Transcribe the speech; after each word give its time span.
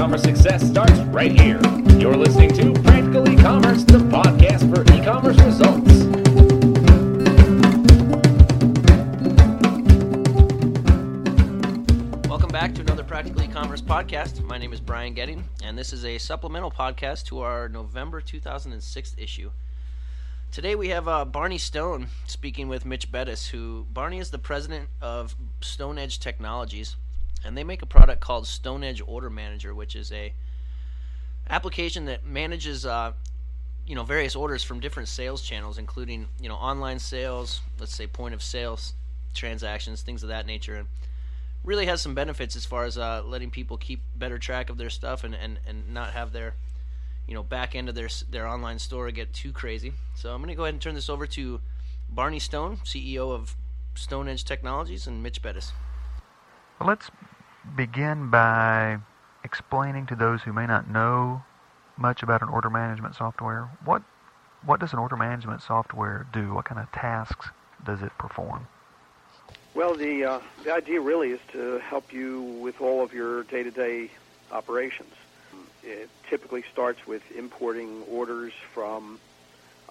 to 0.00 0.06
e-commerce 0.06 0.22
success 0.22 0.66
starts 0.66 0.98
right 1.12 1.38
here. 1.38 1.60
You're 1.98 2.16
listening 2.16 2.54
to 2.54 2.72
Practical 2.80 3.28
E-commerce, 3.28 3.84
the 3.84 3.98
podcast 3.98 4.74
for 4.74 4.82
e-commerce 4.94 5.38
results. 5.40 5.90
Welcome 12.26 12.48
back 12.48 12.74
to 12.76 12.80
another 12.80 13.04
Practical 13.04 13.42
E-commerce 13.42 13.82
podcast. 13.82 14.42
My 14.42 14.56
name 14.56 14.72
is 14.72 14.80
Brian 14.80 15.12
Getting, 15.12 15.44
and 15.62 15.76
this 15.76 15.92
is 15.92 16.06
a 16.06 16.16
supplemental 16.16 16.70
podcast 16.70 17.26
to 17.26 17.40
our 17.40 17.68
November 17.68 18.22
2006 18.22 19.16
issue. 19.18 19.50
Today 20.50 20.74
we 20.74 20.88
have 20.88 21.08
uh, 21.08 21.26
Barney 21.26 21.58
Stone 21.58 22.06
speaking 22.26 22.68
with 22.70 22.86
Mitch 22.86 23.12
Bettis, 23.12 23.48
who 23.48 23.86
Barney 23.92 24.18
is 24.18 24.30
the 24.30 24.38
president 24.38 24.88
of 25.02 25.36
Stone 25.60 25.98
Edge 25.98 26.18
Technologies, 26.18 26.96
and 27.44 27.56
they 27.56 27.64
make 27.64 27.82
a 27.82 27.86
product 27.86 28.20
called 28.20 28.46
Stone 28.46 28.84
Edge 28.84 29.02
Order 29.06 29.30
Manager, 29.30 29.74
which 29.74 29.96
is 29.96 30.12
a 30.12 30.32
application 31.48 32.04
that 32.06 32.24
manages 32.24 32.86
uh, 32.86 33.12
you 33.86 33.94
know 33.94 34.04
various 34.04 34.36
orders 34.36 34.62
from 34.62 34.80
different 34.80 35.08
sales 35.08 35.42
channels, 35.42 35.78
including 35.78 36.28
you 36.40 36.48
know 36.48 36.54
online 36.54 36.98
sales, 36.98 37.60
let's 37.78 37.94
say 37.94 38.06
point 38.06 38.34
of 38.34 38.42
sales 38.42 38.94
transactions, 39.34 40.02
things 40.02 40.22
of 40.22 40.28
that 40.28 40.46
nature, 40.46 40.76
and 40.76 40.88
really 41.64 41.86
has 41.86 42.00
some 42.00 42.14
benefits 42.14 42.56
as 42.56 42.64
far 42.64 42.84
as 42.84 42.96
uh, 42.96 43.22
letting 43.24 43.50
people 43.50 43.76
keep 43.76 44.00
better 44.16 44.38
track 44.38 44.70
of 44.70 44.78
their 44.78 44.90
stuff 44.90 45.24
and, 45.24 45.34
and, 45.34 45.58
and 45.66 45.92
not 45.92 46.12
have 46.12 46.32
their 46.32 46.54
you 47.26 47.34
know 47.34 47.42
back 47.42 47.74
end 47.74 47.88
of 47.88 47.94
their 47.94 48.08
their 48.30 48.46
online 48.46 48.78
store 48.78 49.10
get 49.10 49.32
too 49.32 49.52
crazy. 49.52 49.92
So 50.14 50.32
I'm 50.32 50.40
going 50.40 50.48
to 50.48 50.54
go 50.54 50.64
ahead 50.64 50.74
and 50.74 50.82
turn 50.82 50.94
this 50.94 51.08
over 51.08 51.26
to 51.28 51.60
Barney 52.08 52.38
Stone, 52.38 52.78
CEO 52.84 53.32
of 53.32 53.56
Stone 53.94 54.28
Edge 54.28 54.44
Technologies, 54.44 55.06
and 55.06 55.22
Mitch 55.22 55.42
Bettis. 55.42 55.72
Let's 56.84 57.10
begin 57.76 58.30
by 58.30 58.98
explaining 59.44 60.06
to 60.06 60.16
those 60.16 60.42
who 60.42 60.52
may 60.52 60.66
not 60.66 60.88
know 60.88 61.42
much 61.96 62.22
about 62.22 62.42
an 62.42 62.48
order 62.48 62.70
management 62.70 63.14
software 63.14 63.68
what 63.84 64.02
what 64.64 64.80
does 64.80 64.92
an 64.92 64.98
order 64.98 65.16
management 65.16 65.62
software 65.62 66.26
do? 66.32 66.54
What 66.54 66.66
kind 66.66 66.80
of 66.80 66.90
tasks 66.92 67.48
does 67.84 68.02
it 68.02 68.12
perform? 68.18 68.66
Well, 69.74 69.94
the 69.94 70.24
uh, 70.24 70.40
the 70.64 70.72
idea 70.72 71.00
really 71.00 71.30
is 71.30 71.40
to 71.52 71.78
help 71.78 72.12
you 72.12 72.42
with 72.42 72.80
all 72.80 73.02
of 73.02 73.12
your 73.12 73.44
day-to-day 73.44 74.10
operations. 74.50 75.12
It 75.82 76.10
typically 76.28 76.64
starts 76.72 77.06
with 77.06 77.22
importing 77.36 78.02
orders 78.10 78.52
from 78.74 79.18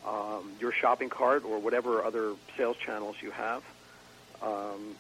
um, 0.06 0.52
your 0.59 0.72
shopping 0.72 1.09
cart 1.09 1.44
or 1.46 1.58
whatever 1.59 2.03
other 2.03 2.34
sales 2.56 2.78
channels 2.78 3.16
you 3.22 3.31
have, 3.31 3.63
um, 4.41 4.96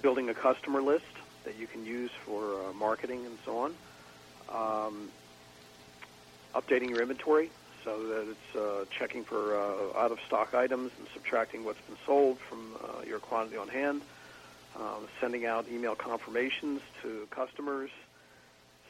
building 0.00 0.30
a 0.30 0.34
customer 0.34 0.80
list 0.80 1.04
that 1.44 1.58
you 1.58 1.66
can 1.66 1.84
use 1.84 2.10
for 2.24 2.54
uh, 2.62 2.72
marketing 2.92 3.24
and 3.24 3.38
so 3.46 3.56
on, 3.56 3.72
um, 4.52 5.08
updating 6.54 6.90
your 6.90 7.00
inventory 7.00 7.50
so 7.82 8.06
that 8.06 8.26
it's 8.28 8.50
uh, 8.54 8.84
checking 8.98 9.24
for 9.24 9.56
uh, 9.56 9.98
out 9.98 10.12
of 10.12 10.18
stock 10.26 10.52
items 10.52 10.90
and 10.98 11.08
subtracting 11.14 11.64
what's 11.64 11.80
been 11.88 11.96
sold 12.04 12.36
from 12.50 12.76
uh, 12.84 13.00
your 13.06 13.18
quantity 13.18 13.56
on 13.56 13.66
hand, 13.66 14.02
um, 14.78 15.08
sending 15.22 15.46
out 15.46 15.64
email 15.72 15.94
confirmations 15.94 16.82
to 17.02 17.26
customers, 17.34 17.88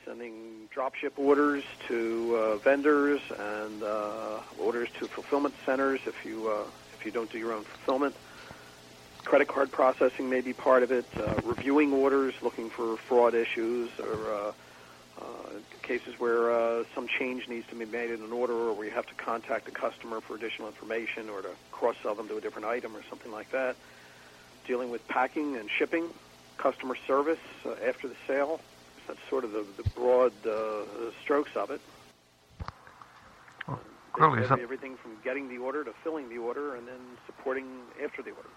sending 0.04 0.68
dropship 0.76 1.16
orders 1.16 1.62
to 1.86 2.36
uh, 2.36 2.56
vendors 2.58 3.20
and 3.38 3.84
uh, 3.84 4.40
orders 4.58 4.88
to 4.98 5.06
fulfillment 5.14 5.54
centers 5.64 6.00
if 6.08 6.16
you 6.24 6.48
uh, 6.48 6.68
if 6.98 7.06
you 7.06 7.12
don't 7.12 7.30
do 7.30 7.38
your 7.38 7.52
own 7.52 7.64
fulfillment. 7.76 8.16
Credit 9.24 9.48
card 9.48 9.70
processing 9.72 10.28
may 10.28 10.40
be 10.40 10.52
part 10.52 10.82
of 10.82 10.90
it. 10.90 11.06
Uh, 11.16 11.34
reviewing 11.44 11.92
orders, 11.92 12.34
looking 12.42 12.68
for 12.70 12.96
fraud 12.96 13.34
issues 13.34 13.88
or 13.98 14.34
uh, 14.34 14.52
uh, 15.20 15.24
cases 15.82 16.14
where 16.18 16.52
uh, 16.52 16.84
some 16.94 17.06
change 17.06 17.48
needs 17.48 17.66
to 17.68 17.74
be 17.74 17.84
made 17.84 18.10
in 18.10 18.22
an 18.22 18.32
order 18.32 18.52
or 18.52 18.72
where 18.72 18.86
you 18.86 18.90
have 18.90 19.06
to 19.06 19.14
contact 19.14 19.64
the 19.64 19.70
customer 19.70 20.20
for 20.20 20.34
additional 20.34 20.68
information 20.68 21.28
or 21.28 21.40
to 21.42 21.50
cross-sell 21.70 22.14
them 22.14 22.28
to 22.28 22.36
a 22.36 22.40
different 22.40 22.66
item 22.66 22.96
or 22.96 23.02
something 23.08 23.30
like 23.30 23.50
that. 23.52 23.76
Dealing 24.66 24.90
with 24.90 25.06
packing 25.08 25.56
and 25.56 25.70
shipping, 25.70 26.08
customer 26.58 26.96
service 27.06 27.38
uh, 27.64 27.74
after 27.86 28.08
the 28.08 28.16
sale. 28.26 28.60
That's 29.06 29.20
sort 29.28 29.44
of 29.44 29.52
the, 29.52 29.64
the 29.76 29.88
broad 29.90 30.32
uh, 30.46 30.84
strokes 31.22 31.50
of 31.56 31.70
it. 31.70 31.80
Well, 33.66 33.80
clearly, 34.12 34.36
Basically, 34.36 34.56
some, 34.56 34.62
everything 34.62 34.96
from 34.96 35.12
getting 35.24 35.48
the 35.48 35.58
order 35.58 35.84
to 35.84 35.92
filling 36.04 36.28
the 36.28 36.38
order 36.38 36.76
and 36.76 36.86
then 36.86 37.00
supporting 37.26 37.66
after 38.02 38.22
the 38.22 38.30
order. 38.30 38.48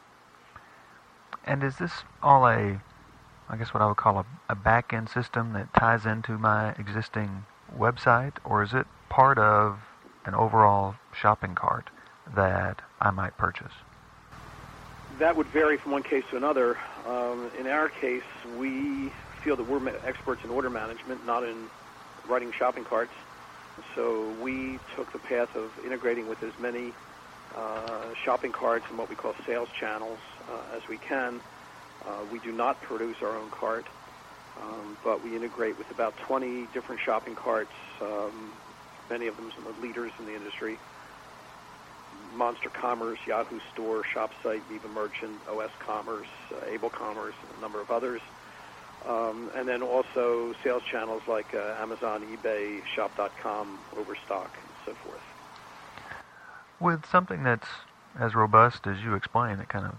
And 1.46 1.64
is 1.64 1.78
this 1.78 2.04
all 2.22 2.48
a, 2.48 2.82
I 3.50 3.58
guess 3.58 3.74
what 3.74 3.82
I 3.82 3.88
would 3.88 3.98
call 3.98 4.20
a, 4.20 4.26
a 4.50 4.56
back-end 4.56 5.10
system 5.10 5.54
that 5.54 5.74
ties 5.74 6.06
into 6.06 6.38
my 6.38 6.72
existing 6.72 7.46
website, 7.78 8.34
or 8.44 8.64
is 8.64 8.74
it 8.74 8.88
part 9.10 9.38
of 9.38 9.80
an 10.26 10.34
overall 10.34 10.96
shopping 11.14 11.56
cart 11.56 11.90
that 12.36 12.82
I 13.00 13.12
might 13.12 13.38
purchase? 13.38 13.72
That 15.20 15.38
would 15.38 15.48
vary 15.48 15.78
from 15.78 15.92
one 15.92 16.04
case 16.04 16.24
to 16.32 16.38
another. 16.38 16.78
Um, 17.08 17.50
in 17.60 17.68
our 17.68 17.90
case, 17.90 18.24
we 18.58 19.12
feel 19.44 19.56
that 19.56 19.70
we're 19.70 19.88
experts 20.06 20.42
in 20.44 20.50
order 20.50 20.70
management, 20.70 21.26
not 21.26 21.44
in 21.44 21.68
writing 22.28 22.52
shopping 22.58 22.84
carts. 22.84 23.14
So 23.96 24.34
we 24.42 24.80
took 24.96 25.12
the 25.14 25.20
path 25.20 25.56
of 25.56 25.72
integrating 25.86 26.28
with 26.28 26.42
as 26.44 26.52
many 26.60 26.94
shopping 28.24 28.52
carts 28.52 28.86
and 28.90 28.98
what 28.98 29.10
we 29.10 29.16
call 29.16 29.34
sales 29.46 29.70
channels 29.80 30.20
uh, 30.50 30.76
as 30.76 30.82
we 30.90 30.98
can. 30.98 31.42
Uh, 32.06 32.24
we 32.32 32.40
do 32.40 32.52
not 32.52 32.82
produce 32.82 33.18
our 33.22 33.38
own 33.38 33.50
cart, 33.50 33.88
um, 34.62 34.98
but 35.04 35.24
we 35.24 35.36
integrate 35.36 35.78
with 35.78 35.90
about 35.92 36.14
20 36.28 36.68
different 36.74 37.02
shopping 37.04 37.36
carts. 37.36 37.72
Um, 38.02 38.52
many 39.10 39.28
of 39.28 39.36
them 39.36 39.52
some 39.56 39.66
leaders 39.82 40.12
in 40.20 40.26
the 40.26 40.36
industry. 40.36 40.78
Monster 42.36 42.70
Commerce, 42.70 43.20
Yahoo 43.26 43.60
Store, 43.74 44.04
ShopSite, 44.04 44.62
Miva 44.70 44.90
Merchant, 44.90 45.40
OS 45.50 45.72
Commerce, 45.80 46.28
uh, 46.52 46.66
Able 46.66 46.90
Commerce, 46.90 47.36
and 47.48 47.58
a 47.58 47.62
number 47.62 47.82
of 47.82 47.90
others. 47.90 48.22
Um, 49.08 49.52
and 49.56 49.68
then 49.68 49.82
also 49.84 50.54
sales 50.64 50.84
channels 50.92 51.22
like 51.28 51.54
uh, 51.54 51.76
Amazon, 51.80 52.24
eBay, 52.24 52.82
Shop.com, 52.96 53.80
Overstock, 53.96 54.52
and 54.62 54.72
so 54.86 54.94
forth. 55.06 55.35
With 56.80 57.06
something 57.06 57.44
that's 57.44 57.68
as 58.20 58.36
robust 58.36 58.88
as 58.88 59.02
you 59.02 59.14
explain, 59.16 59.60
it 59.60 59.70
kind 59.70 59.86
of 59.86 59.96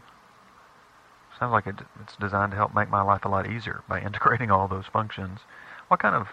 sounds 1.38 1.52
like 1.52 1.67
it, 1.67 1.76
it's 2.02 2.17
designed 2.17 2.52
to 2.52 2.56
help 2.56 2.75
make 2.75 2.90
my 2.90 3.02
life 3.02 3.25
a 3.25 3.28
lot 3.28 3.50
easier 3.50 3.82
by 3.88 4.00
integrating 4.06 4.50
all 4.50 4.69
those 4.69 4.87
functions. 4.87 5.40
What 5.88 6.00
kind 6.00 6.14
of 6.14 6.28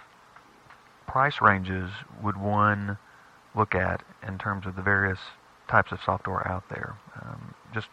price 1.07 1.41
ranges 1.41 1.89
would 2.21 2.37
one 2.37 2.97
look 3.55 3.75
at 3.75 4.03
in 4.27 4.37
terms 4.37 4.65
of 4.65 4.75
the 4.75 4.81
various 4.81 5.19
types 5.67 5.91
of 5.91 5.99
software 6.03 6.47
out 6.47 6.63
there? 6.69 6.95
Um, 7.21 7.53
just, 7.73 7.87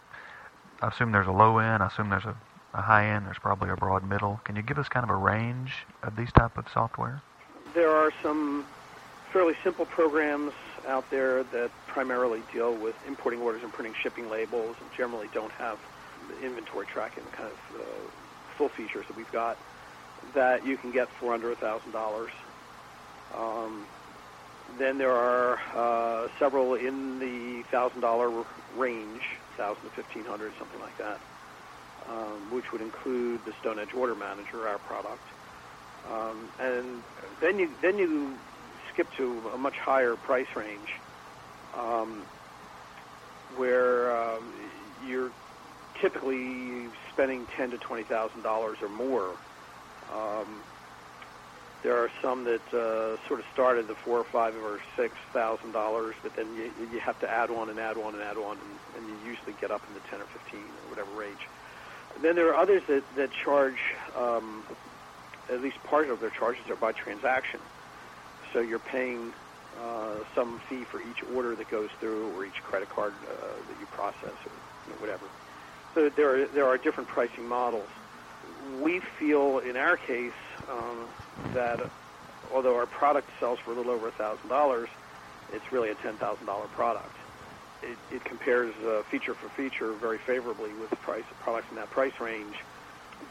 I 0.80 0.88
assume 0.88 1.12
there's 1.12 1.26
a 1.26 1.32
low 1.32 1.58
end. 1.58 1.82
I 1.82 1.88
assume 1.88 2.10
there's 2.10 2.24
a, 2.24 2.36
a 2.74 2.82
high 2.82 3.06
end. 3.06 3.26
There's 3.26 3.38
probably 3.38 3.70
a 3.70 3.76
broad 3.76 4.08
middle. 4.08 4.40
Can 4.44 4.56
you 4.56 4.62
give 4.62 4.78
us 4.78 4.88
kind 4.88 5.04
of 5.04 5.10
a 5.10 5.16
range 5.16 5.72
of 6.02 6.16
these 6.16 6.32
type 6.32 6.56
of 6.56 6.66
software? 6.72 7.22
There 7.74 7.90
are 7.90 8.10
some 8.22 8.66
fairly 9.32 9.54
simple 9.62 9.86
programs 9.86 10.52
out 10.88 11.08
there 11.10 11.42
that 11.44 11.70
primarily 11.86 12.42
deal 12.52 12.74
with 12.74 12.94
importing 13.06 13.40
orders 13.40 13.62
and 13.62 13.72
printing 13.72 13.94
shipping 14.02 14.28
labels 14.30 14.76
and 14.80 14.90
generally 14.96 15.28
don't 15.32 15.52
have 15.52 15.78
inventory 16.42 16.86
tracking, 16.86 17.24
kind 17.32 17.48
of 17.48 17.80
uh, 17.80 17.84
full 18.56 18.68
features 18.68 19.06
that 19.06 19.16
we've 19.16 19.30
got 19.32 19.56
that 20.34 20.66
you 20.66 20.76
can 20.76 20.90
get 20.90 21.08
for 21.08 21.32
under 21.32 21.54
$1,000. 21.54 22.28
Um, 23.36 23.86
then 24.78 24.98
there 24.98 25.12
are 25.12 25.58
uh, 25.74 26.28
several 26.38 26.74
in 26.74 27.18
the 27.18 27.62
thousand 27.70 28.00
dollar 28.00 28.44
range, 28.76 29.22
thousand 29.56 29.82
to 29.82 29.90
fifteen 29.90 30.24
hundred, 30.24 30.52
something 30.58 30.80
like 30.80 30.96
that, 30.98 31.18
um, 32.08 32.50
which 32.52 32.70
would 32.72 32.80
include 32.80 33.44
the 33.44 33.52
Stone 33.60 33.78
Edge 33.78 33.94
Order 33.94 34.14
Manager, 34.14 34.68
our 34.68 34.78
product. 34.78 35.22
Um, 36.10 36.48
and 36.60 37.02
then 37.40 37.58
you 37.58 37.70
then 37.82 37.98
you 37.98 38.36
skip 39.00 39.16
to 39.16 39.48
a 39.54 39.58
much 39.58 39.76
higher 39.76 40.14
price 40.14 40.46
range, 40.54 40.88
um, 41.76 42.22
where 43.56 44.14
um, 44.16 44.44
you're 45.06 45.30
typically 46.00 46.88
spending 47.12 47.46
ten 47.56 47.70
to 47.70 47.78
twenty 47.78 48.04
thousand 48.04 48.42
dollars 48.42 48.78
or 48.82 48.88
more. 48.88 49.30
Um, 50.14 50.46
there 51.82 51.96
are 51.96 52.10
some 52.20 52.44
that 52.44 52.66
uh, 52.74 53.16
sort 53.26 53.40
of 53.40 53.46
start 53.54 53.78
at 53.78 53.88
the 53.88 53.94
four 53.94 54.18
or 54.18 54.24
five 54.24 54.54
or 54.54 54.80
six 54.96 55.14
thousand 55.32 55.72
dollars, 55.72 56.14
but 56.22 56.36
then 56.36 56.46
you, 56.54 56.70
you 56.92 57.00
have 57.00 57.18
to 57.20 57.30
add 57.30 57.50
one 57.50 57.70
and 57.70 57.78
add 57.78 57.96
one 57.96 58.14
and 58.14 58.22
add 58.22 58.36
one, 58.36 58.58
and, 58.58 59.08
and 59.08 59.08
you 59.08 59.30
usually 59.30 59.54
get 59.60 59.70
up 59.70 59.82
in 59.88 59.94
the 59.94 60.00
ten 60.10 60.20
or 60.20 60.26
fifteen 60.26 60.60
or 60.60 60.90
whatever 60.90 61.10
range. 61.18 61.40
And 62.16 62.24
then 62.24 62.34
there 62.34 62.52
are 62.52 62.60
others 62.60 62.82
that 62.88 63.02
that 63.16 63.30
charge 63.44 63.78
um, 64.14 64.62
at 65.48 65.62
least 65.62 65.82
part 65.84 66.10
of 66.10 66.20
their 66.20 66.30
charges 66.30 66.68
are 66.68 66.76
by 66.76 66.92
transaction. 66.92 67.60
So 68.52 68.60
you're 68.60 68.78
paying 68.78 69.32
uh, 69.78 70.18
some 70.34 70.60
fee 70.68 70.84
for 70.90 71.00
each 71.00 71.18
order 71.32 71.54
that 71.56 71.70
goes 71.70 71.90
through 71.98 72.28
or 72.28 72.44
each 72.44 72.62
credit 72.62 72.88
card 72.88 73.14
uh, 73.28 73.62
that 73.68 73.78
you 73.78 73.86
process 73.86 74.36
or 74.46 74.52
you 74.86 74.92
know, 74.92 74.96
whatever. 74.98 75.30
So 75.94 76.10
there 76.14 76.42
are, 76.42 76.46
there 76.52 76.66
are 76.66 76.78
different 76.78 77.08
pricing 77.08 77.48
models. 77.48 77.88
We 78.80 79.00
feel 79.18 79.58
in 79.58 79.76
our 79.76 79.96
case 79.96 80.32
um, 80.68 81.10
that 81.52 81.80
although 82.50 82.76
our 82.76 82.86
product 82.86 83.30
sells 83.38 83.58
for 83.64 83.72
a 83.72 83.76
little 83.76 83.92
over 83.92 84.10
$1,000, 84.10 84.86
it's 85.48 85.64
really 85.72 85.90
a 85.90 85.94
$10,000 85.94 86.70
product. 86.70 87.16
It, 87.82 87.98
it 88.10 88.24
compares 88.24 88.74
uh, 88.84 89.02
feature 89.10 89.34
for 89.34 89.48
feature 89.56 89.94
very 89.94 90.18
favorably 90.26 90.74
with 90.74 90.90
the 90.90 90.96
price 90.96 91.24
of 91.30 91.38
products 91.38 91.68
in 91.70 91.76
that 91.76 91.90
price 91.90 92.12
range 92.20 92.56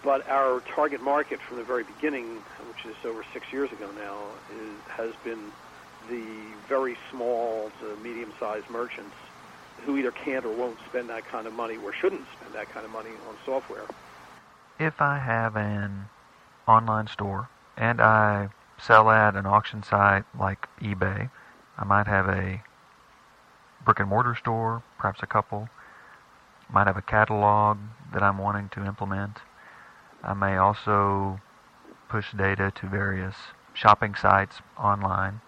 but 0.04 0.28
our 0.30 0.62
target 0.76 1.02
market 1.02 1.40
from 1.48 1.58
the 1.58 1.64
very 1.64 1.84
beginning, 1.84 2.42
which 2.68 2.86
is 2.86 2.96
over 3.06 3.24
six 3.34 3.46
years 3.52 3.72
ago 3.72 3.90
now, 3.92 4.18
is, 4.62 4.76
has 4.88 5.12
been 5.24 5.52
the 6.10 6.26
very 6.68 6.98
small 7.12 7.72
to 7.82 7.96
medium-sized 8.04 8.70
merchants 8.70 9.16
who 9.86 9.98
either 9.98 10.12
can't 10.12 10.46
or 10.46 10.56
won't 10.56 10.78
spend 10.90 11.10
that 11.10 11.26
kind 11.30 11.48
of 11.48 11.54
money 11.54 11.78
or 11.78 11.94
shouldn't 11.94 12.26
spend 12.40 12.54
that 12.54 12.72
kind 12.74 12.86
of 12.86 12.92
money 12.92 13.12
on 13.28 13.36
software. 13.46 13.84
If 14.80 15.02
I 15.02 15.20
have 15.20 15.56
an 15.56 16.06
online 16.68 17.08
store 17.08 17.50
and 17.78 18.02
I 18.02 18.50
sell 18.78 19.10
at 19.10 19.36
an 19.36 19.46
auction 19.46 19.84
site 19.84 20.24
like 20.38 20.68
eBay, 20.82 21.30
I 21.78 21.84
might 21.84 22.08
have 22.08 22.28
a 22.28 22.62
brick 23.86 24.00
and 24.00 24.10
mortar 24.10 24.36
store, 24.36 24.84
perhaps 24.98 25.20
a 25.24 25.28
couple, 25.28 25.70
might 26.72 26.88
have 26.88 26.98
a 26.98 27.02
catalog 27.02 27.78
that 28.14 28.22
I'm 28.22 28.38
wanting 28.38 28.70
to 28.70 28.86
implement 28.86 29.40
I 30.24 30.34
may 30.34 30.58
also 30.58 31.40
push 32.10 32.34
data 32.34 32.72
to 32.76 32.88
various 32.88 33.36
shopping 33.74 34.16
sites 34.16 34.58
online. 34.78 35.40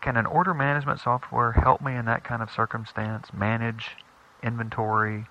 Can 0.00 0.16
an 0.16 0.26
order 0.26 0.54
management 0.54 1.00
software 1.00 1.52
help 1.52 1.80
me 1.80 1.94
in 1.94 2.04
that 2.06 2.24
kind 2.24 2.42
of 2.42 2.50
circumstance 2.50 3.32
manage 3.32 3.96
inventory 4.42 5.26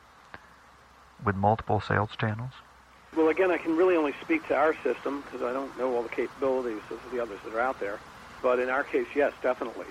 with 1.24 1.36
multiple 1.36 1.80
sales 1.80 2.12
channels? 2.20 2.52
Well, 3.16 3.30
again, 3.30 3.52
I 3.52 3.58
can 3.58 3.76
really 3.76 3.96
only 3.96 4.14
speak 4.22 4.48
to 4.50 4.56
our 4.56 4.76
system 4.84 5.24
because 5.26 5.42
I 5.42 5.54
don't 5.54 5.76
know 5.78 5.96
all 5.96 6.04
the 6.04 6.10
capabilities 6.10 6.82
of 6.92 7.00
the 7.12 7.20
others 7.20 7.40
that 7.44 7.54
are 7.54 7.60
out 7.60 7.80
there. 7.80 8.00
But 8.44 8.60
in 8.60 8.70
our 8.70 8.84
case, 8.84 9.08
yes, 9.16 9.34
definitely. 9.42 9.88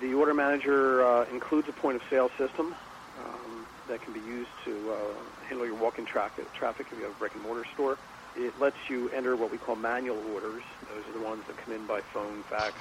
The 0.00 0.14
order 0.14 0.34
manager 0.34 1.04
uh, 1.06 1.26
includes 1.32 1.68
a 1.68 1.72
point 1.72 1.96
of 1.96 2.02
sale 2.10 2.30
system 2.38 2.74
um, 3.20 3.66
that 3.88 4.02
can 4.02 4.12
be 4.12 4.20
used 4.20 4.50
to 4.64 4.92
uh, 4.92 5.46
handle 5.48 5.66
your 5.66 5.76
walk-in 5.76 6.06
traffic, 6.06 6.52
traffic 6.54 6.86
if 6.90 6.98
you 6.98 7.04
have 7.04 7.12
a 7.12 7.18
brick 7.18 7.34
and 7.34 7.42
mortar 7.42 7.64
store. 7.74 7.96
It 8.36 8.58
lets 8.60 8.76
you 8.88 9.10
enter 9.10 9.36
what 9.36 9.50
we 9.50 9.58
call 9.58 9.76
manual 9.76 10.18
orders. 10.32 10.62
Those 10.88 11.06
are 11.08 11.18
the 11.18 11.24
ones 11.24 11.44
that 11.46 11.56
come 11.58 11.74
in 11.74 11.86
by 11.86 12.00
phone, 12.00 12.42
fax, 12.44 12.74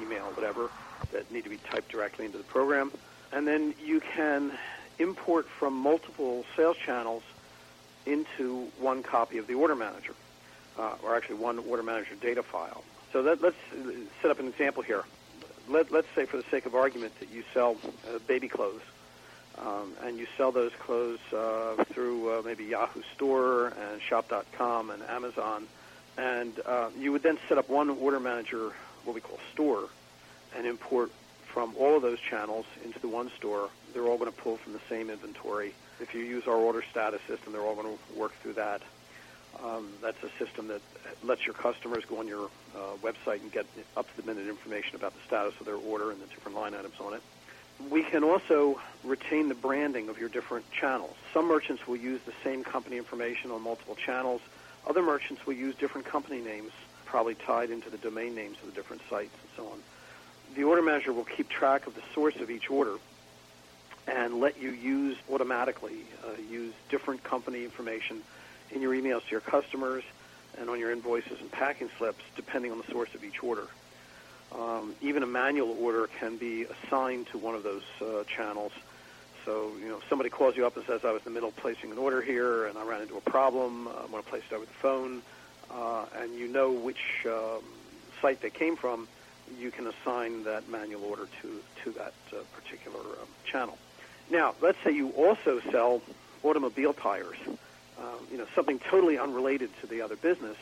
email, 0.00 0.24
whatever, 0.34 0.70
that 1.12 1.30
need 1.32 1.44
to 1.44 1.50
be 1.50 1.58
typed 1.70 1.90
directly 1.90 2.26
into 2.26 2.38
the 2.38 2.44
program. 2.44 2.92
And 3.32 3.46
then 3.46 3.74
you 3.82 4.00
can 4.00 4.52
import 4.98 5.46
from 5.48 5.74
multiple 5.74 6.44
sales 6.56 6.76
channels 6.76 7.22
into 8.06 8.68
one 8.80 9.02
copy 9.02 9.38
of 9.38 9.46
the 9.46 9.54
order 9.54 9.74
manager, 9.74 10.14
uh, 10.78 10.94
or 11.02 11.16
actually 11.16 11.36
one 11.36 11.58
order 11.58 11.82
manager 11.82 12.14
data 12.20 12.42
file. 12.42 12.84
So 13.12 13.22
that, 13.22 13.40
let's 13.42 13.56
set 14.20 14.30
up 14.30 14.38
an 14.40 14.46
example 14.46 14.82
here. 14.82 15.04
Let, 15.68 15.90
let's 15.90 16.08
say, 16.14 16.26
for 16.26 16.36
the 16.36 16.44
sake 16.50 16.66
of 16.66 16.74
argument, 16.74 17.18
that 17.20 17.30
you 17.30 17.44
sell 17.52 17.76
uh, 18.06 18.18
baby 18.26 18.48
clothes 18.48 18.82
um, 19.64 19.92
and 20.04 20.18
you 20.18 20.26
sell 20.36 20.52
those 20.52 20.72
clothes 20.78 21.20
uh, 21.32 21.82
through 21.84 22.38
uh, 22.38 22.42
maybe 22.42 22.64
Yahoo 22.64 23.02
Store 23.14 23.68
and 23.68 24.00
Shop.com 24.00 24.90
and 24.90 25.02
Amazon, 25.02 25.66
and 26.16 26.52
uh, 26.64 26.90
you 26.98 27.12
would 27.12 27.22
then 27.22 27.38
set 27.48 27.58
up 27.58 27.68
one 27.68 27.90
order 27.90 28.20
manager, 28.20 28.72
what 29.04 29.14
we 29.14 29.20
call 29.20 29.38
store, 29.52 29.88
and 30.56 30.66
import 30.66 31.10
from 31.46 31.74
all 31.78 31.96
of 31.96 32.02
those 32.02 32.20
channels 32.20 32.66
into 32.84 32.98
the 32.98 33.08
one 33.08 33.30
store. 33.36 33.70
They're 33.92 34.06
all 34.06 34.18
going 34.18 34.30
to 34.30 34.38
pull 34.38 34.58
from 34.58 34.74
the 34.74 34.80
same 34.88 35.10
inventory. 35.10 35.74
If 36.00 36.14
you 36.14 36.20
use 36.20 36.46
our 36.46 36.54
order 36.54 36.82
status 36.90 37.20
system, 37.26 37.52
they're 37.52 37.62
all 37.62 37.74
going 37.74 37.96
to 37.96 38.18
work 38.18 38.32
through 38.42 38.54
that. 38.54 38.82
Um, 39.64 39.88
that's 40.02 40.22
a 40.22 40.44
system 40.44 40.68
that 40.68 40.82
lets 41.24 41.44
your 41.44 41.54
customers 41.54 42.04
go 42.04 42.20
on 42.20 42.28
your 42.28 42.48
uh, 42.76 42.96
website 43.02 43.40
and 43.40 43.50
get 43.50 43.66
up 43.96 44.06
to 44.14 44.22
the 44.22 44.26
minute 44.32 44.48
information 44.48 44.94
about 44.94 45.14
the 45.14 45.20
status 45.26 45.54
of 45.58 45.66
their 45.66 45.74
order 45.74 46.12
and 46.12 46.20
the 46.20 46.26
different 46.26 46.56
line 46.56 46.74
items 46.74 46.94
on 47.00 47.14
it 47.14 47.22
we 47.90 48.02
can 48.02 48.24
also 48.24 48.80
retain 49.04 49.48
the 49.48 49.54
branding 49.54 50.08
of 50.08 50.18
your 50.18 50.28
different 50.28 50.66
channels. 50.70 51.14
Some 51.32 51.46
merchants 51.46 51.86
will 51.86 51.96
use 51.96 52.20
the 52.26 52.32
same 52.44 52.64
company 52.64 52.96
information 52.96 53.50
on 53.50 53.62
multiple 53.62 53.94
channels. 53.94 54.40
Other 54.88 55.02
merchants 55.02 55.46
will 55.46 55.54
use 55.54 55.74
different 55.76 56.06
company 56.06 56.40
names, 56.40 56.72
probably 57.04 57.34
tied 57.34 57.70
into 57.70 57.90
the 57.90 57.98
domain 57.98 58.34
names 58.34 58.56
of 58.62 58.66
the 58.66 58.74
different 58.74 59.02
sites 59.08 59.34
and 59.40 59.50
so 59.56 59.72
on. 59.72 59.78
The 60.54 60.64
order 60.64 60.82
manager 60.82 61.12
will 61.12 61.26
keep 61.36 61.48
track 61.48 61.86
of 61.86 61.94
the 61.94 62.02
source 62.14 62.36
of 62.40 62.50
each 62.50 62.70
order 62.70 62.96
and 64.06 64.40
let 64.40 64.60
you 64.60 64.70
use 64.70 65.16
automatically 65.30 66.04
uh, 66.26 66.40
use 66.50 66.74
different 66.88 67.22
company 67.22 67.64
information 67.64 68.22
in 68.70 68.80
your 68.82 68.94
emails 68.94 69.24
to 69.26 69.30
your 69.30 69.40
customers 69.40 70.02
and 70.58 70.70
on 70.70 70.78
your 70.78 70.90
invoices 70.90 71.38
and 71.40 71.50
packing 71.52 71.90
slips 71.98 72.22
depending 72.34 72.72
on 72.72 72.78
the 72.78 72.90
source 72.90 73.10
of 73.14 73.22
each 73.22 73.42
order. 73.42 73.68
Um, 74.52 74.94
even 75.02 75.22
a 75.22 75.26
manual 75.26 75.76
order 75.80 76.08
can 76.20 76.36
be 76.36 76.64
assigned 76.64 77.26
to 77.28 77.38
one 77.38 77.54
of 77.54 77.62
those 77.62 77.82
uh, 78.00 78.24
channels. 78.24 78.72
So, 79.44 79.72
you 79.80 79.88
know, 79.88 79.98
if 79.98 80.08
somebody 80.08 80.30
calls 80.30 80.56
you 80.56 80.66
up 80.66 80.76
and 80.76 80.84
says, 80.86 81.04
I 81.04 81.12
was 81.12 81.22
in 81.24 81.32
the 81.32 81.34
middle 81.34 81.50
of 81.50 81.56
placing 81.56 81.90
an 81.90 81.98
order 81.98 82.20
here 82.22 82.66
and 82.66 82.76
I 82.76 82.84
ran 82.84 83.02
into 83.02 83.16
a 83.16 83.20
problem, 83.20 83.88
I 83.88 84.06
want 84.06 84.24
to 84.24 84.30
place 84.30 84.42
it 84.50 84.54
over 84.54 84.64
the 84.64 84.70
phone, 84.72 85.22
uh, 85.70 86.06
and 86.16 86.34
you 86.34 86.48
know 86.48 86.72
which 86.72 87.26
um, 87.26 87.62
site 88.20 88.40
they 88.40 88.50
came 88.50 88.76
from, 88.76 89.08
you 89.58 89.70
can 89.70 89.86
assign 89.86 90.44
that 90.44 90.68
manual 90.68 91.04
order 91.04 91.28
to, 91.42 91.60
to 91.84 91.90
that 91.92 92.14
uh, 92.32 92.36
particular 92.54 93.00
um, 93.00 93.28
channel. 93.44 93.78
Now, 94.30 94.54
let's 94.60 94.78
say 94.84 94.92
you 94.92 95.10
also 95.10 95.60
sell 95.70 96.02
automobile 96.42 96.92
tires, 96.92 97.38
um, 97.98 98.26
you 98.30 98.36
know, 98.36 98.46
something 98.54 98.78
totally 98.78 99.18
unrelated 99.18 99.70
to 99.80 99.86
the 99.86 100.02
other 100.02 100.16
business 100.16 100.56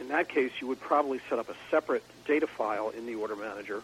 in 0.00 0.08
that 0.08 0.28
case, 0.28 0.50
you 0.60 0.66
would 0.66 0.80
probably 0.80 1.20
set 1.28 1.38
up 1.38 1.48
a 1.48 1.54
separate 1.70 2.02
data 2.26 2.46
file 2.46 2.90
in 2.90 3.06
the 3.06 3.14
order 3.14 3.36
manager 3.36 3.82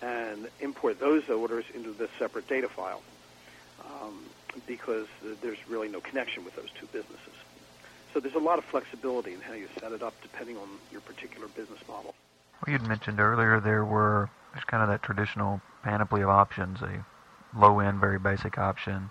and 0.00 0.48
import 0.60 1.00
those 1.00 1.28
orders 1.28 1.64
into 1.74 1.92
this 1.92 2.10
separate 2.18 2.46
data 2.46 2.68
file 2.68 3.02
um, 3.84 4.24
because 4.66 5.06
there's 5.42 5.58
really 5.68 5.88
no 5.88 6.00
connection 6.00 6.44
with 6.44 6.54
those 6.54 6.70
two 6.78 6.86
businesses. 6.86 7.34
So 8.14 8.20
there's 8.20 8.34
a 8.34 8.40
lot 8.40 8.58
of 8.58 8.64
flexibility 8.64 9.34
in 9.34 9.40
how 9.40 9.54
you 9.54 9.68
set 9.80 9.92
it 9.92 10.02
up 10.02 10.14
depending 10.22 10.56
on 10.56 10.68
your 10.90 11.00
particular 11.00 11.48
business 11.48 11.80
model. 11.88 12.14
Well, 12.64 12.72
you'd 12.72 12.86
mentioned 12.86 13.20
earlier 13.20 13.60
there 13.60 13.84
were 13.84 14.30
there's 14.52 14.64
kind 14.64 14.82
of 14.82 14.88
that 14.88 15.02
traditional 15.02 15.60
panoply 15.82 16.22
of 16.22 16.30
options, 16.30 16.80
a 16.80 17.04
low-end, 17.56 18.00
very 18.00 18.18
basic 18.18 18.58
option, 18.58 19.10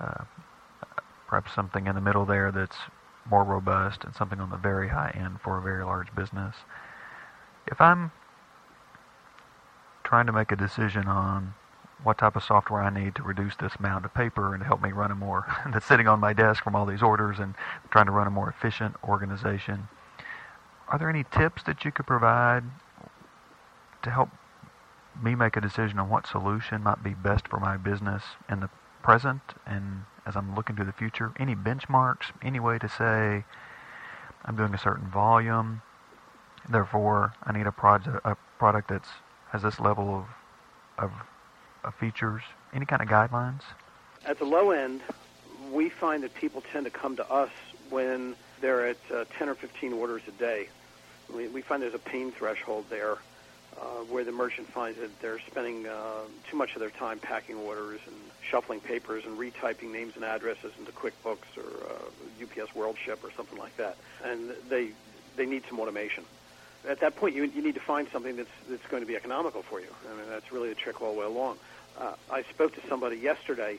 uh, 0.00 0.24
perhaps 1.28 1.54
something 1.54 1.86
in 1.86 1.94
the 1.94 2.00
middle 2.00 2.24
there 2.24 2.50
that's 2.50 2.76
more 3.28 3.44
robust 3.44 4.04
and 4.04 4.14
something 4.14 4.40
on 4.40 4.50
the 4.50 4.56
very 4.56 4.88
high 4.88 5.12
end 5.14 5.40
for 5.40 5.58
a 5.58 5.62
very 5.62 5.84
large 5.84 6.14
business. 6.14 6.56
If 7.66 7.80
I'm 7.80 8.12
trying 10.02 10.26
to 10.26 10.32
make 10.32 10.52
a 10.52 10.56
decision 10.56 11.06
on 11.08 11.54
what 12.02 12.18
type 12.18 12.36
of 12.36 12.44
software 12.44 12.82
I 12.82 12.90
need 12.90 13.14
to 13.14 13.22
reduce 13.22 13.56
this 13.56 13.76
amount 13.76 14.04
of 14.04 14.12
paper 14.12 14.54
and 14.54 14.62
help 14.62 14.82
me 14.82 14.92
run 14.92 15.10
a 15.10 15.14
more 15.14 15.46
that's 15.72 15.86
sitting 15.86 16.06
on 16.06 16.20
my 16.20 16.32
desk 16.32 16.62
from 16.62 16.76
all 16.76 16.86
these 16.86 17.02
orders 17.02 17.38
and 17.38 17.54
trying 17.90 18.06
to 18.06 18.12
run 18.12 18.26
a 18.26 18.30
more 18.30 18.48
efficient 18.48 18.96
organization. 19.04 19.88
Are 20.88 20.98
there 20.98 21.08
any 21.08 21.24
tips 21.24 21.62
that 21.62 21.84
you 21.84 21.92
could 21.92 22.06
provide 22.06 22.64
to 24.02 24.10
help 24.10 24.28
me 25.22 25.34
make 25.34 25.56
a 25.56 25.60
decision 25.60 25.98
on 25.98 26.10
what 26.10 26.26
solution 26.26 26.82
might 26.82 27.02
be 27.02 27.14
best 27.14 27.48
for 27.48 27.58
my 27.58 27.76
business 27.76 28.22
in 28.50 28.60
the 28.60 28.68
present 29.02 29.40
and 29.66 30.04
as 30.26 30.36
I'm 30.36 30.54
looking 30.54 30.76
to 30.76 30.84
the 30.84 30.92
future? 30.92 31.32
Any 31.38 31.54
benchmarks? 31.54 32.32
Any 32.42 32.60
way 32.60 32.78
to 32.78 32.88
say 32.88 33.44
I'm 34.44 34.56
doing 34.56 34.74
a 34.74 34.78
certain 34.78 35.08
volume, 35.08 35.82
therefore 36.68 37.34
I 37.42 37.52
need 37.52 37.66
a 37.66 37.72
project 37.72 38.16
a 38.24 38.36
product 38.58 38.88
that's 38.88 39.08
has 39.50 39.62
this 39.62 39.80
level 39.80 40.14
of 40.16 40.24
of, 41.04 41.12
of 41.84 41.94
features? 41.94 42.42
Any 42.72 42.86
kind 42.86 43.02
of 43.02 43.08
guidelines? 43.08 43.62
At 44.26 44.38
the 44.38 44.44
low 44.44 44.70
end, 44.70 45.00
we 45.72 45.88
find 45.88 46.22
that 46.22 46.34
people 46.34 46.62
tend 46.72 46.84
to 46.86 46.90
come 46.90 47.16
to 47.16 47.30
us 47.30 47.50
when 47.90 48.34
they're 48.60 48.86
at 48.86 48.96
uh, 49.12 49.24
10 49.38 49.48
or 49.48 49.54
15 49.54 49.92
orders 49.92 50.22
a 50.26 50.30
day. 50.32 50.68
We, 51.34 51.48
we 51.48 51.62
find 51.62 51.82
there's 51.82 51.94
a 51.94 51.98
pain 51.98 52.32
threshold 52.32 52.86
there 52.90 53.18
uh, 53.80 53.84
where 54.08 54.24
the 54.24 54.32
merchant 54.32 54.68
finds 54.68 54.98
that 54.98 55.20
they're 55.20 55.40
spending 55.40 55.86
uh, 55.86 56.20
too 56.48 56.56
much 56.56 56.74
of 56.74 56.80
their 56.80 56.90
time 56.90 57.18
packing 57.18 57.56
orders 57.56 58.00
and 58.06 58.16
shuffling 58.42 58.80
papers 58.80 59.24
and 59.26 59.38
retyping 59.38 59.90
names 59.92 60.14
and 60.16 60.24
addresses 60.24 60.72
into 60.78 60.92
QuickBooks 60.92 61.56
or 61.56 61.86
uh, 61.90 62.42
UPS 62.42 62.72
WorldShip 62.72 63.24
or 63.24 63.32
something 63.36 63.58
like 63.58 63.76
that, 63.76 63.96
and 64.24 64.50
they 64.68 64.90
they 65.36 65.46
need 65.46 65.64
some 65.68 65.80
automation. 65.80 66.24
At 66.88 67.00
that 67.00 67.16
point, 67.16 67.34
you, 67.34 67.44
you 67.44 67.62
need 67.62 67.74
to 67.74 67.80
find 67.80 68.06
something 68.12 68.36
that's 68.36 68.50
that's 68.68 68.86
going 68.88 69.02
to 69.02 69.06
be 69.06 69.16
economical 69.16 69.62
for 69.62 69.80
you. 69.80 69.88
I 70.10 70.16
mean, 70.16 70.28
that's 70.28 70.52
really 70.52 70.68
the 70.68 70.74
trick 70.74 71.00
all 71.00 71.14
the 71.14 71.20
way 71.20 71.26
along. 71.26 71.56
Uh, 71.98 72.14
I 72.30 72.42
spoke 72.42 72.74
to 72.74 72.80
somebody 72.88 73.16
yesterday 73.16 73.78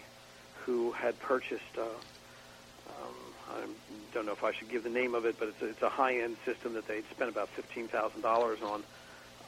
who 0.65 0.91
had 0.91 1.19
purchased. 1.19 1.77
Uh, 1.77 1.81
um, 1.81 3.15
I 3.51 3.65
don't 4.13 4.25
know 4.25 4.31
if 4.31 4.43
I 4.43 4.51
should 4.53 4.69
give 4.69 4.83
the 4.83 4.89
name 4.89 5.13
of 5.13 5.25
it, 5.25 5.35
but 5.37 5.49
it's 5.49 5.61
a, 5.61 5.65
it's 5.67 5.81
a 5.81 5.89
high-end 5.89 6.37
system 6.45 6.73
that 6.73 6.87
they'd 6.87 7.03
spent 7.11 7.29
about 7.29 7.49
fifteen 7.49 7.87
thousand 7.87 8.21
dollars 8.21 8.59
on 8.61 8.83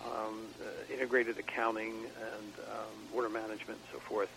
um, 0.06 0.40
uh, 0.62 0.94
integrated 0.94 1.38
accounting 1.38 1.94
and 1.94 2.54
um, 2.70 3.16
order 3.16 3.30
management 3.30 3.80
and 3.80 3.90
so 3.92 4.00
forth. 4.00 4.30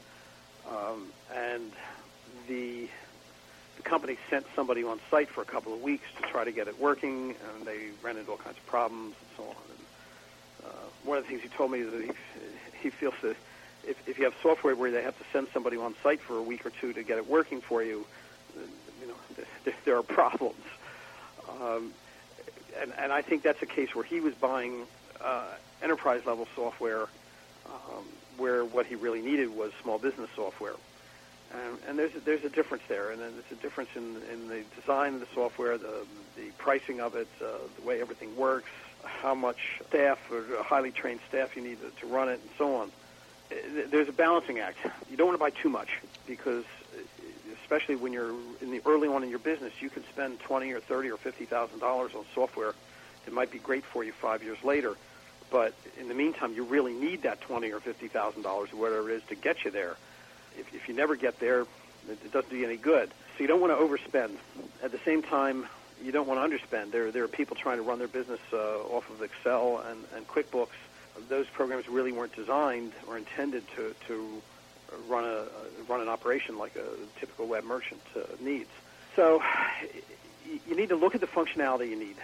Um, 0.69 1.07
and 1.35 1.73
the 2.49 2.89
the 3.77 3.89
company 3.89 4.19
sent 4.29 4.45
somebody 4.55 4.85
on 4.85 5.01
site 5.11 5.31
for 5.31 5.41
a 5.41 5.47
couple 5.47 5.73
of 5.73 5.81
weeks 5.81 6.05
to 6.21 6.29
try 6.29 6.45
to 6.45 6.53
get 6.53 6.69
it 6.69 6.79
working, 6.79 7.31
and 7.31 7.67
they 7.67 7.89
ran 8.03 8.19
into 8.19 8.31
all 8.31 8.37
kinds 8.37 8.59
of 8.59 8.67
problems 8.67 9.15
and 9.19 9.31
so 9.39 9.43
on. 9.45 9.57
And, 9.71 10.67
uh, 10.67 10.87
one 11.05 11.17
of 11.17 11.25
the 11.25 11.31
things 11.31 11.41
he 11.43 11.49
told 11.49 11.71
me 11.71 11.81
is 11.81 11.91
that 11.91 12.03
he, 12.03 12.11
he 12.83 12.91
feels 12.91 13.15
that 13.23 13.37
if, 13.87 13.97
if 14.07 14.19
you 14.19 14.25
have 14.25 14.35
software 14.43 14.77
where 14.77 14.91
they 14.91 15.03
have 15.03 15.17
to 15.17 15.25
send 15.33 15.49
somebody 15.55 15.79
on 15.79 15.95
site 16.03 16.21
for 16.21 16.37
a 16.37 16.43
week 16.43 16.67
or 16.67 16.71
two 16.71 16.93
to 16.93 17.03
get 17.03 17.17
it 17.17 17.27
working 17.27 17.63
for 17.63 17.83
you, 17.83 18.05
you 19.01 19.09
know, 19.09 19.15
there, 19.65 19.75
there 19.87 19.97
are 19.97 20.03
problems. 20.03 20.63
Um, 21.49 21.93
and, 22.81 22.93
and 22.99 23.13
I 23.13 23.23
think 23.23 23.43
that's 23.43 23.63
a 23.63 23.67
case 23.67 23.95
where 23.95 24.05
he 24.05 24.21
was 24.21 24.35
buying 24.35 24.85
uh, 25.25 25.45
enterprise 25.83 26.23
level 26.27 26.47
software 26.55 27.07
um, 27.67 28.05
where 28.37 28.65
what 28.65 28.87
he 28.87 28.95
really 28.95 29.23
needed 29.23 29.55
was 29.55 29.73
small 29.83 29.99
business 29.99 30.31
software. 30.35 30.75
And, 31.53 31.79
and 31.89 31.99
there's 31.99 32.15
a, 32.15 32.21
there's 32.21 32.45
a 32.45 32.49
difference 32.49 32.85
there, 32.89 33.11
and 33.11 33.21
there's 33.21 33.33
a 33.51 33.57
difference 33.57 33.91
in, 33.97 34.17
in 34.33 34.49
the 34.49 34.63
design 34.81 35.15
of 35.15 35.21
the 35.21 35.27
software, 35.35 35.79
the 35.79 36.07
the 36.37 36.51
pricing 36.59 37.01
of 37.01 37.17
it, 37.17 37.29
uh, 37.43 37.47
the 37.79 37.87
way 37.87 38.01
everything 38.01 38.37
works, 38.37 38.71
how 39.03 39.35
much 39.35 39.59
staff 39.89 40.19
or 40.31 40.45
highly 40.63 40.93
trained 40.93 41.21
staff 41.29 41.57
you 41.57 41.63
need 41.63 41.79
to, 41.81 41.91
to 42.01 42.07
run 42.07 42.29
it, 42.29 42.41
and 42.41 42.51
so 42.57 42.77
on. 42.77 42.93
Uh, 43.51 43.55
there's 43.91 44.09
a 44.09 44.13
balancing 44.13 44.61
act. 44.61 44.79
You 45.11 45.17
don't 45.17 45.27
want 45.27 45.39
to 45.39 45.45
buy 45.45 45.51
too 45.51 45.69
much 45.69 45.89
because, 46.27 46.65
uh, 46.95 47.01
especially 47.63 47.97
when 47.97 48.13
you're 48.13 48.33
in 48.61 48.71
the 48.71 48.81
early 48.87 49.09
on 49.09 49.25
in 49.25 49.29
your 49.29 49.41
business, 49.41 49.73
you 49.81 49.91
can 49.91 50.05
spend 50.05 50.39
twenty 50.39 50.71
or 50.71 50.81
thirty 50.81 51.11
or 51.11 51.17
fifty 51.17 51.47
thousand 51.47 51.81
dollars 51.81 52.13
on 52.15 52.25
software 52.33 52.75
that 53.25 53.35
might 53.35 53.51
be 53.51 53.59
great 53.59 53.85
for 53.85 54.05
you 54.05 54.13
five 54.13 54.45
years 54.45 54.63
later 54.63 54.97
but 55.51 55.75
in 55.99 56.09
the 56.09 56.15
meantime, 56.15 56.55
you 56.55 56.65
really 56.65 56.93
need 56.93 57.23
that 57.23 57.41
twenty 57.41 57.73
or 57.73 57.81
fifty 57.81 58.09
thousand 58.09 58.43
dollars, 58.43 58.73
or 58.73 58.77
whatever 58.77 59.11
it 59.11 59.17
is, 59.17 59.23
to 59.29 59.35
get 59.35 59.65
you 59.65 59.71
there. 59.71 59.97
If, 60.59 60.75
if 60.75 60.89
you 60.89 60.95
never 60.95 61.17
get 61.17 61.39
there, 61.41 61.63
it 62.09 62.33
doesn't 62.33 62.51
do 62.51 62.57
you 62.57 62.67
any 62.67 62.77
good. 62.77 63.09
So 63.09 63.43
you 63.43 63.47
don't 63.47 63.61
want 63.61 63.73
to 63.73 63.85
overspend. 63.85 64.37
At 64.83 64.93
the 64.93 65.01
same 65.05 65.23
time, 65.23 65.67
you 66.03 66.13
don't 66.13 66.27
want 66.27 66.41
to 66.41 66.57
underspend. 66.57 66.93
There, 66.93 67.11
there 67.11 67.25
are 67.25 67.29
people 67.29 67.57
trying 67.57 67.77
to 67.77 67.83
run 67.83 67.99
their 67.99 68.09
business 68.09 68.41
uh, 68.53 68.57
off 68.57 69.09
of 69.11 69.23
Excel 69.23 69.83
and, 69.89 70.05
and 70.17 70.27
QuickBooks. 70.27 70.69
Those 71.29 71.47
programs 71.49 71.89
really 71.89 72.13
weren't 72.13 72.35
designed 72.35 72.93
or 73.07 73.19
intended 73.19 73.65
to, 73.77 73.95
to 74.09 74.43
run 75.09 75.25
a 75.25 75.47
run 75.89 76.01
an 76.01 76.09
operation 76.09 76.59
like 76.59 76.77
a 76.77 77.21
typical 77.21 77.47
web 77.47 77.65
merchant 77.65 78.01
uh, 78.17 78.21
needs. 78.41 78.71
So 79.17 79.43
you 80.67 80.77
need 80.77 80.89
to 80.89 80.97
look 80.97 81.15
at 81.15 81.21
the 81.21 81.27
functionality 81.27 81.91
you 81.91 81.97
need. 81.97 82.17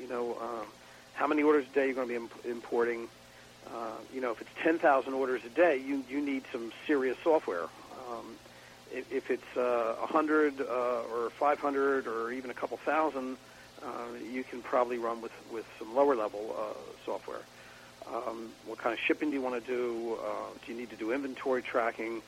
You 0.00 0.08
know, 0.08 0.36
um, 0.40 0.66
how 1.12 1.26
many 1.26 1.42
orders 1.42 1.66
a 1.70 1.74
day 1.74 1.86
you're 1.86 1.94
going 1.94 2.08
to 2.08 2.28
be 2.42 2.50
importing. 2.50 3.08
Uh, 3.66 3.98
you 4.12 4.20
know, 4.20 4.32
if 4.32 4.40
it's 4.40 4.50
10,000 4.64 5.12
orders 5.14 5.40
a 5.46 5.50
day, 5.50 5.80
you 5.84 6.02
you 6.08 6.24
need 6.24 6.42
some 6.52 6.70
serious 6.86 7.16
software. 7.22 7.66
Um, 8.08 8.36
if, 8.90 9.06
if 9.10 9.24
it's 9.30 9.56
uh, 9.56 9.94
100 10.00 10.60
uh, 10.60 10.64
or 10.64 11.30
500 11.38 12.06
or 12.06 12.32
even 12.32 12.50
a 12.50 12.54
couple 12.54 12.78
thousand, 12.84 13.36
uh, 13.82 14.14
you 14.18 14.44
can 14.44 14.62
probably 14.62 14.98
run 14.98 15.22
with 15.22 15.32
with 15.50 15.64
some 15.78 15.94
lower 15.94 16.16
level 16.16 16.54
uh, 16.58 16.74
software. 17.06 17.46
Um, 18.06 18.50
what 18.66 18.82
kind 18.82 18.92
of 18.92 18.98
shipping 19.06 19.30
do 19.30 19.36
you 19.36 19.42
want 19.42 19.64
to 19.64 19.70
do? 19.70 20.18
Uh, 20.20 20.58
do 20.64 20.72
you 20.72 20.78
need 20.78 20.90
to 20.90 20.96
do 20.96 21.12
inventory 21.12 21.62
tracking? 21.62 22.22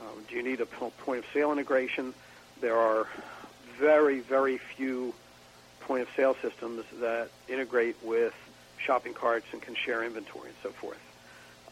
Um, 0.00 0.24
do 0.28 0.36
you 0.36 0.42
need 0.42 0.60
a 0.60 0.66
point 0.66 1.18
of 1.18 1.24
sale 1.34 1.52
integration? 1.52 2.14
There 2.60 2.76
are 2.76 3.06
very, 3.78 4.20
very 4.20 4.58
few 4.76 5.14
point 5.88 6.02
of 6.02 6.08
sale 6.14 6.36
systems 6.42 6.84
that 7.00 7.30
integrate 7.48 7.96
with 8.04 8.34
shopping 8.76 9.14
carts 9.14 9.46
and 9.52 9.60
can 9.60 9.74
share 9.74 10.04
inventory 10.04 10.50
and 10.50 10.58
so 10.62 10.70
forth. 10.70 11.00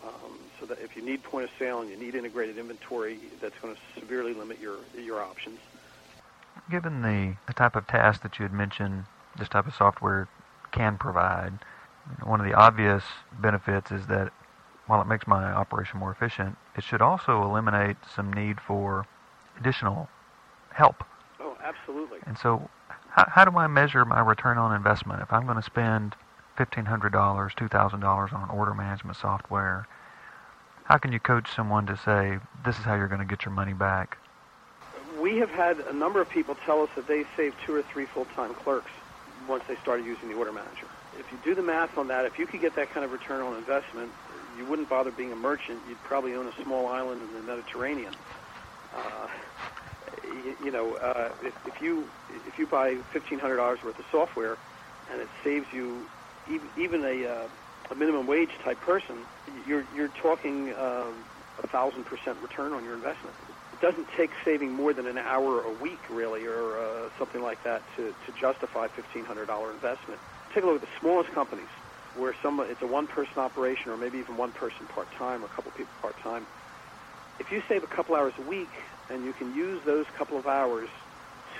Um, 0.02 0.38
so 0.58 0.66
that 0.66 0.78
if 0.80 0.96
you 0.96 1.02
need 1.02 1.22
point 1.22 1.44
of 1.44 1.50
sale 1.58 1.80
and 1.80 1.90
you 1.90 1.96
need 1.96 2.14
integrated 2.14 2.58
inventory, 2.58 3.18
that's 3.40 3.54
going 3.60 3.74
to 3.74 4.00
severely 4.00 4.32
limit 4.32 4.58
your 4.60 4.78
your 4.98 5.20
options. 5.20 5.58
Given 6.70 7.02
the, 7.02 7.36
the 7.46 7.52
type 7.52 7.76
of 7.76 7.86
task 7.86 8.22
that 8.22 8.38
you 8.38 8.44
had 8.44 8.52
mentioned, 8.52 9.04
this 9.38 9.48
type 9.48 9.66
of 9.66 9.74
software 9.74 10.28
can 10.72 10.96
provide, 10.96 11.52
one 12.24 12.40
of 12.40 12.46
the 12.46 12.54
obvious 12.54 13.04
benefits 13.38 13.90
is 13.90 14.06
that 14.06 14.32
while 14.86 15.00
it 15.00 15.06
makes 15.06 15.26
my 15.26 15.44
operation 15.44 15.98
more 15.98 16.10
efficient, 16.10 16.56
it 16.76 16.82
should 16.82 17.02
also 17.02 17.42
eliminate 17.42 17.96
some 18.14 18.32
need 18.32 18.60
for 18.60 19.06
additional 19.60 20.08
help. 20.70 21.04
Oh, 21.40 21.56
absolutely. 21.62 22.18
And 22.26 22.38
so, 22.38 22.68
how, 23.16 23.44
do 23.44 23.56
I 23.56 23.66
measure 23.66 24.04
my 24.04 24.20
return 24.20 24.58
on 24.58 24.74
investment? 24.74 25.22
If 25.22 25.32
I'm 25.32 25.44
going 25.44 25.56
to 25.56 25.62
spend 25.62 26.14
$1,500, 26.58 27.10
$2,000 27.10 28.32
on 28.32 28.50
order 28.50 28.74
management 28.74 29.16
software, 29.16 29.86
how 30.84 30.98
can 30.98 31.12
you 31.12 31.18
coach 31.18 31.48
someone 31.54 31.86
to 31.86 31.96
say, 31.96 32.38
this 32.64 32.78
is 32.78 32.84
how 32.84 32.94
you're 32.94 33.08
going 33.08 33.20
to 33.20 33.26
get 33.26 33.44
your 33.44 33.54
money 33.54 33.72
back? 33.72 34.18
We 35.20 35.38
have 35.38 35.50
had 35.50 35.78
a 35.80 35.92
number 35.92 36.20
of 36.20 36.28
people 36.28 36.56
tell 36.66 36.82
us 36.82 36.90
that 36.94 37.08
they 37.08 37.24
saved 37.36 37.56
two 37.64 37.74
or 37.74 37.82
three 37.82 38.04
full-time 38.04 38.54
clerks 38.54 38.90
once 39.48 39.64
they 39.66 39.76
started 39.76 40.04
using 40.04 40.28
the 40.28 40.34
order 40.34 40.52
manager. 40.52 40.86
If 41.18 41.32
you 41.32 41.38
do 41.42 41.54
the 41.54 41.62
math 41.62 41.96
on 41.96 42.08
that, 42.08 42.26
if 42.26 42.38
you 42.38 42.46
could 42.46 42.60
get 42.60 42.76
that 42.76 42.92
kind 42.92 43.04
of 43.04 43.12
return 43.12 43.40
on 43.40 43.56
investment, 43.56 44.10
you 44.58 44.66
wouldn't 44.66 44.88
bother 44.90 45.10
being 45.10 45.32
a 45.32 45.36
merchant. 45.36 45.80
You'd 45.88 46.02
probably 46.04 46.34
own 46.34 46.46
a 46.46 46.62
small 46.62 46.86
island 46.86 47.22
in 47.22 47.32
the 47.34 47.42
Mediterranean. 47.42 48.14
Uh, 48.94 49.26
you, 50.26 50.56
you 50.58 50.70
know, 50.70 50.96
uh, 51.02 51.30
if, 51.40 51.54
if 51.64 51.74
you 51.80 52.08
if 52.28 52.58
you 52.58 52.66
buy 52.66 52.98
fifteen 53.12 53.38
hundred 53.38 53.56
dollars 53.56 53.80
worth 53.84 53.98
of 53.98 54.04
software, 54.10 54.58
and 55.10 55.20
it 55.20 55.28
saves 55.44 55.66
you 55.72 56.08
even 56.46 56.70
even 56.76 57.04
a 57.04 57.26
uh, 57.26 57.48
a 57.90 57.94
minimum 57.94 58.26
wage 58.26 58.50
type 58.64 58.80
person, 58.80 59.26
you're 59.46 59.84
you're 59.92 60.08
talking 60.08 60.74
um, 60.78 61.24
a 61.62 61.66
thousand 61.68 62.04
percent 62.04 62.38
return 62.42 62.72
on 62.72 62.84
your 62.84 62.94
investment. 62.94 63.36
It 63.72 63.80
doesn't 63.80 64.08
take 64.18 64.30
saving 64.44 64.72
more 64.72 64.94
than 64.94 65.06
an 65.06 65.18
hour 65.18 65.62
a 65.62 65.72
week, 65.72 66.04
really, 66.10 66.44
or 66.44 66.78
uh, 66.78 67.08
something 67.18 67.42
like 67.42 67.62
that, 67.64 67.84
to 67.96 68.14
to 68.26 68.32
justify 68.32 68.88
fifteen 68.94 69.24
hundred 69.24 69.46
dollar 69.46 69.72
investment. 69.72 70.20
Take 70.54 70.64
a 70.64 70.66
look 70.66 70.76
at 70.76 70.82
the 70.82 70.94
smallest 71.00 71.32
companies, 71.34 71.68
where 72.14 72.34
some 72.42 72.60
it's 72.60 72.82
a 72.82 72.86
one 72.86 73.06
person 73.06 73.38
operation, 73.38 73.90
or 73.90 73.96
maybe 73.96 74.18
even 74.18 74.36
one 74.36 74.52
person 74.52 74.86
part 74.86 75.08
time, 75.18 75.42
or 75.42 75.46
a 75.46 75.50
couple 75.54 75.70
people 75.72 75.94
part 76.00 76.16
time. 76.22 76.46
If 77.38 77.50
you 77.50 77.60
save 77.68 77.82
a 77.82 77.86
couple 77.86 78.14
hours 78.14 78.32
a 78.38 78.42
week, 78.42 78.72
and 79.08 79.24
you 79.24 79.32
can 79.32 79.50
use 79.52 79.82
those 79.86 80.06
couple 80.16 80.38
of 80.38 80.46
hours 80.46 80.88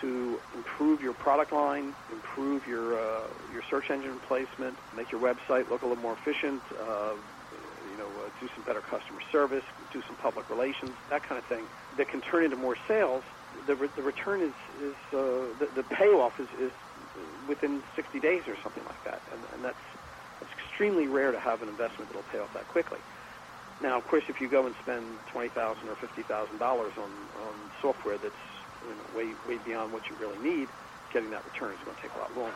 to 0.00 0.40
improve 0.52 1.00
your 1.00 1.14
product 1.14 1.52
line, 1.52 1.94
improve 2.10 2.66
your 2.66 2.98
uh, 2.98 3.28
your 3.48 3.62
search 3.70 3.86
engine 3.90 4.20
placement, 4.26 4.78
make 4.94 5.10
your 5.12 5.20
website 5.20 5.68
look 5.70 5.82
a 5.82 5.86
little 5.86 6.02
more 6.02 6.16
efficient, 6.18 6.62
uh, 6.78 7.14
you 7.88 7.96
know, 7.96 8.26
uh, 8.26 8.30
do 8.40 8.48
some 8.54 8.64
better 8.64 8.82
customer 8.82 9.20
service, 9.30 9.62
do 9.92 10.02
some 10.06 10.16
public 10.16 10.50
relations, 10.50 10.96
that 11.08 11.22
kind 11.26 11.38
of 11.38 11.44
thing, 11.46 11.68
that 11.96 12.08
can 12.08 12.20
turn 12.20 12.44
into 12.44 12.56
more 12.56 12.76
sales. 12.88 13.22
The, 13.66 13.74
re- 13.74 13.88
the 13.94 14.02
return 14.02 14.42
is, 14.42 14.54
is 14.76 14.96
uh, 15.12 15.54
the, 15.56 15.68
the 15.74 15.82
payoff 15.84 16.34
is, 16.38 16.48
is 16.58 16.72
within 17.46 17.82
60 17.94 18.20
days 18.20 18.42
or 18.48 18.56
something 18.62 18.84
like 18.84 19.02
that, 19.04 19.22
and, 19.32 19.44
and 19.52 19.64
that's, 19.64 19.80
that's 20.40 20.52
extremely 20.52 21.06
rare 21.06 21.32
to 21.32 21.40
have 21.40 21.62
an 21.62 21.68
investment 21.68 22.10
that 22.10 22.16
will 22.16 22.26
pay 22.30 22.38
off 22.38 22.50
that 22.54 22.66
quickly. 22.68 23.00
Now, 23.82 23.98
of 23.98 24.06
course, 24.08 24.24
if 24.28 24.40
you 24.40 24.48
go 24.48 24.66
and 24.66 24.74
spend 24.82 25.04
twenty 25.30 25.50
thousand 25.50 25.88
or 25.88 25.94
fifty 25.96 26.22
thousand 26.22 26.58
dollars 26.58 26.92
on 26.96 27.10
on 27.46 27.54
software 27.80 28.18
that's 28.18 28.34
you 28.82 28.94
know, 28.94 29.18
way 29.18 29.34
way 29.48 29.58
beyond 29.64 29.92
what 29.92 30.08
you 30.08 30.14
really 30.20 30.38
need, 30.38 30.68
getting 31.12 31.30
that 31.30 31.44
return 31.44 31.72
is 31.72 31.78
going 31.84 31.96
to 31.96 32.02
take 32.02 32.14
a 32.14 32.18
lot 32.18 32.36
longer. 32.36 32.54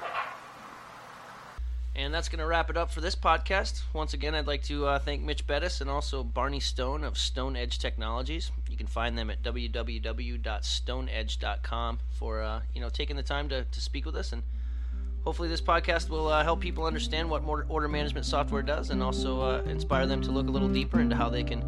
And 1.97 2.15
that's 2.15 2.29
going 2.29 2.39
to 2.39 2.47
wrap 2.47 2.71
it 2.71 2.77
up 2.77 2.93
for 2.93 3.01
this 3.01 3.17
podcast. 3.17 3.83
Once 3.93 4.15
again, 4.15 4.33
I'd 4.35 4.47
like 4.47 4.63
to 4.65 4.87
uh, 4.87 4.99
thank 5.01 5.23
Mitch 5.23 5.45
Bettis 5.47 5.81
and 5.81 5.91
also 5.91 6.23
Barney 6.23 6.61
Stone 6.61 7.03
of 7.03 7.19
Stone 7.19 7.57
Edge 7.57 7.81
Technologies. 7.81 8.53
You 8.71 8.77
can 8.77 8.87
find 8.87 9.19
them 9.19 9.29
at 9.29 9.43
www.stoneedge.com 9.43 11.99
for 12.13 12.43
uh, 12.43 12.61
you 12.73 12.81
know 12.81 12.89
taking 12.89 13.17
the 13.17 13.23
time 13.23 13.51
to, 13.51 13.65
to 13.65 13.81
speak 13.81 14.07
with 14.07 14.17
us 14.17 14.33
and 14.33 14.43
hopefully 15.25 15.49
this 15.49 15.61
podcast 15.61 16.09
will 16.09 16.29
uh, 16.29 16.43
help 16.43 16.61
people 16.61 16.85
understand 16.85 17.29
what 17.29 17.43
order 17.69 17.89
management 17.89 18.27
software 18.27 18.63
does 18.63 18.91
and 18.91 19.03
also 19.03 19.41
uh, 19.41 19.63
inspire 19.67 20.07
them 20.07 20.21
to 20.23 20.31
look 20.31 20.49
a 20.49 20.51
little 20.51 20.69
deeper 20.69 21.01
into 21.01 21.17
how 21.17 21.29
they 21.29 21.43
can 21.43 21.61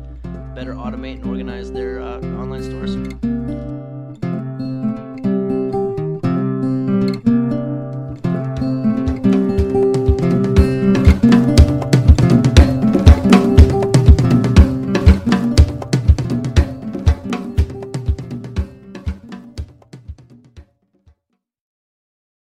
better 0.54 0.74
automate 0.74 1.14
and 1.14 1.26
organize 1.26 1.72
their 1.72 2.00
uh, 2.00 2.18
online 2.38 2.62
stores. 2.62 3.41